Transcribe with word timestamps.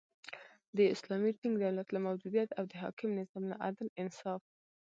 د 0.75 0.77
یو 0.85 0.93
اسلامی 0.95 1.31
ټینګ 1.39 1.55
دولت 1.63 1.87
له 1.91 1.99
موجودیت 2.07 2.49
او 2.57 2.63
د 2.71 2.73
حاکم 2.81 3.09
نظام 3.19 3.43
له 3.51 3.55
عدل، 3.67 3.87
انصاف 4.01 4.41